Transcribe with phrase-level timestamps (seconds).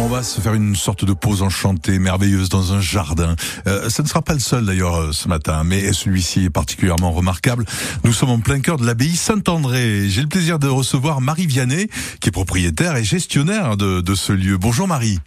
[0.00, 3.34] On va se faire une sorte de pause enchantée, merveilleuse dans un jardin.
[3.66, 7.10] Euh, ça ne sera pas le seul d'ailleurs euh, ce matin, mais celui-ci est particulièrement
[7.10, 7.64] remarquable.
[8.04, 10.08] Nous sommes en plein cœur de l'abbaye Saint-André.
[10.08, 11.88] J'ai le plaisir de recevoir Marie Vianney,
[12.20, 14.56] qui est propriétaire et gestionnaire de, de ce lieu.
[14.56, 15.18] Bonjour Marie.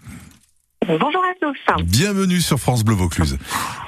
[0.88, 1.84] Bonjour à tous.
[1.86, 3.38] Bienvenue sur France Bleu Vaucluse.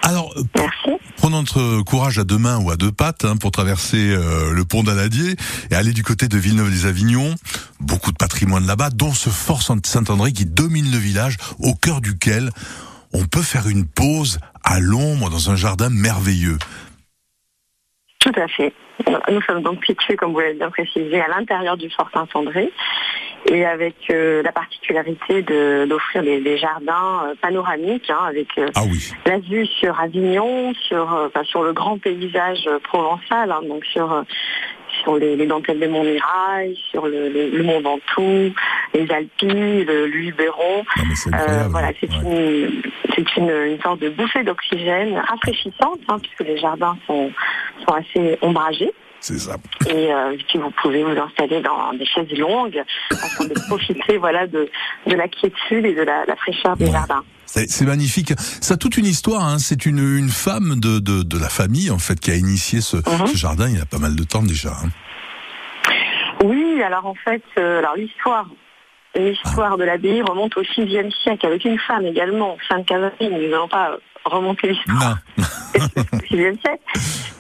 [0.04, 1.02] Alors, Merci.
[1.18, 4.64] prenons notre courage à deux mains ou à deux pattes hein, pour traverser euh, le
[4.64, 5.36] pont d'Aladier
[5.72, 7.34] et aller du côté de Villeneuve-les-Avignon.
[7.84, 12.50] Beaucoup de patrimoine là-bas, dont ce fort Saint-André qui domine le village, au cœur duquel
[13.14, 16.58] on peut faire une pause à l'ombre dans un jardin merveilleux.
[18.20, 18.74] Tout à fait.
[19.30, 22.72] Nous sommes donc situés, comme vous l'avez bien précisé, à l'intérieur du Fort Saint-André
[23.52, 28.70] et avec euh, la particularité de- d'offrir des, des jardins euh, panoramiques hein, avec euh,
[28.76, 33.84] Ah oui, la vue sur Avignon, sur, enfin, sur le grand paysage provençal, hein, donc
[33.86, 34.24] sur,
[35.04, 38.54] sur les, les dentelles des Montmirail, sur le, le- le Mont Ventoux,
[38.94, 40.84] les Alpilles, le Luberon.
[41.16, 42.18] c'est Euh, voilà, c'est Ouais.
[42.24, 42.82] une,
[43.16, 47.32] c'est une, une sorte de bouffée d'oxygène rafraîchissante, hein, puisque les jardins sont,
[47.86, 48.92] sont assez ombragés.
[49.20, 49.56] C'est ça.
[49.90, 54.48] Et euh, puis vous pouvez vous installer dans des chaises longues afin de profiter voilà,
[54.48, 54.70] de,
[55.14, 56.92] de la quiétude et de la, la fraîcheur des Ouais.
[56.92, 57.24] jardins.
[57.46, 58.34] C'est magnifique.
[58.38, 59.44] Ça a toute une histoire.
[59.46, 59.60] Hein.
[59.60, 62.98] C'est une, une femme de, de, de la famille en fait qui a initié ce,
[62.98, 63.28] Mhm.
[63.28, 63.70] ce jardin.
[63.70, 64.72] Il y a pas mal de temps déjà.
[64.72, 64.90] hein.
[66.44, 68.48] Oui, alors en fait, euh, alors l'histoire.
[69.16, 73.32] L'histoire de l'abbaye remonte au 6e siècle avec une femme également, Sainte Catherine.
[73.34, 75.18] Nous n'allons pas remonter l'histoire.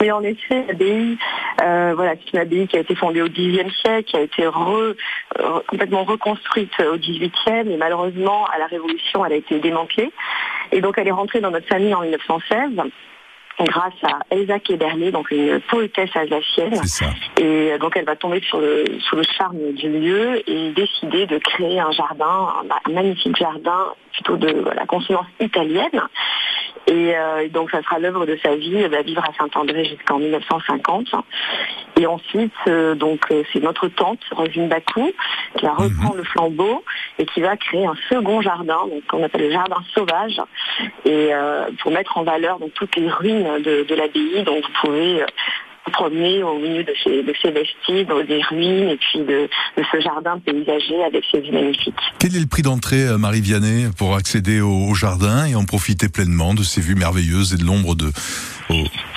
[0.01, 1.17] Mais en effet, l'abbaye,
[1.61, 4.43] euh, voilà, c'est une abbaye qui a été fondée au Xe siècle, qui a été
[4.43, 4.95] re-
[5.39, 10.11] euh, complètement reconstruite au XVIIIe, et malheureusement, à la Révolution, elle a été démantelée.
[10.71, 12.71] Et donc, elle est rentrée dans notre famille en 1916
[13.59, 16.73] grâce à Elsa Kéberlé, donc une poétesse alsacienne.
[17.37, 21.27] Et euh, donc elle va tomber sur le, sous le charme du lieu et décider
[21.27, 26.01] de créer un jardin, un, un magnifique jardin plutôt de la consonance italienne.
[26.87, 30.19] Et euh, donc ça sera l'œuvre de sa vie, elle va vivre à Saint-André jusqu'en
[30.19, 31.07] 1950.
[31.97, 35.11] Et ensuite, euh, donc euh, c'est notre tante, Rosine Bacou,
[35.55, 36.83] qui va reprendre le flambeau
[37.19, 40.41] et qui va créer un second jardin, donc qu'on appelle le jardin sauvage,
[41.05, 44.43] et euh, pour mettre en valeur donc toutes les ruines de, de l'abbaye.
[44.43, 45.23] Donc vous pouvez
[45.91, 49.83] promener au milieu de ces, de ces vestiges, dans des ruines et puis de, de
[49.91, 51.93] ce jardin paysager avec ses vues magnifiques.
[52.19, 55.65] Quel est le prix d'entrée, euh, Marie Vianney, pour accéder au, au jardin et en
[55.65, 58.11] profiter pleinement de ces vues merveilleuses et de l'ombre de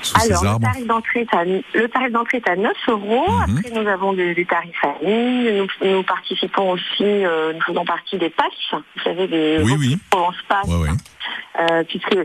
[0.02, 0.66] sous Alors, ces le arbres?
[0.66, 3.24] tarif d'entrée est à, le tarif d'entrée est à 9 euros.
[3.48, 3.58] Mhm.
[3.58, 5.52] Après, nous avons des, des tarifs famille.
[5.80, 8.46] Nous, nous participons aussi, euh, nous faisons partie des passes.
[8.72, 9.98] Vous savez, des Oui, oui.
[10.10, 10.66] Provence Pass.
[10.68, 10.88] Ouais, ouais.
[11.60, 12.16] euh, puisque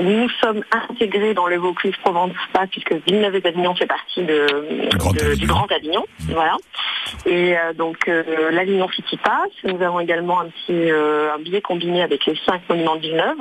[0.00, 4.88] nous sommes intégrés dans le Vaucluse Provence Pass, puisque Villeneuve et Avignon fait partie de,
[4.90, 5.34] Du Grand de- Avignon.
[5.36, 6.04] du Grand Avignon.
[6.30, 6.56] Voilà.
[7.26, 9.50] Et euh, donc, euh, l'Avignon City Pass.
[9.64, 13.38] Nous avons également un petit euh, un billet combiné avec les cinq monuments de Villeneuve.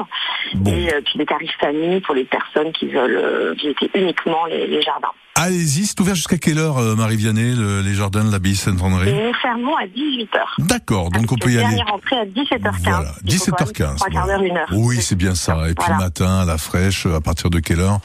[0.55, 4.45] Bon, Et euh, puis des tarifs famille pour les personnes qui veulent euh, visiter uniquement
[4.45, 5.11] les, les jardins.
[5.35, 5.85] Allez-y.
[5.85, 9.11] C'est ouvert jusqu'à quelle heure, euh, Marie Vianney, le- les jardins de l'abbaye Et Saint-André
[9.11, 10.55] nous fermons à 18h.
[10.59, 11.75] D'accord, donc on peut y aller.
[11.75, 12.81] Dernière entrée à 17h15.
[12.83, 13.95] Voilà, Il faut quand même 17h15.
[13.97, 14.67] Trois quarts d'heure, une heure.
[14.73, 15.55] Oui, c'est bien ça.
[15.69, 15.95] Et puis Voilà.
[15.95, 17.99] le matin, à la fraîche, à partir de quelle heure?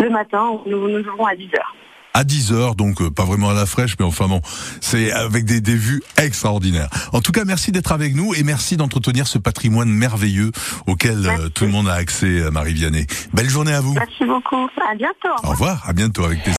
[0.00, 1.69] Le matin, nous, nous ouvrons à 10h.
[2.14, 4.40] À 10 heures, donc euh, pas vraiment à la fraîche, mais enfin bon,
[4.80, 6.88] c'est avec des, des vues extraordinaires.
[7.12, 10.50] En tout cas, merci d'être avec nous et merci d'entretenir ce patrimoine merveilleux
[10.86, 13.06] auquel euh, tout le monde a accès, euh, Marie Vianney.
[13.32, 13.94] Belle journée à vous.
[13.94, 14.68] Merci beaucoup.
[14.90, 15.28] À bientôt.
[15.44, 15.50] Au revoir.
[15.50, 16.48] Au revoir, à bientôt avec plaisir.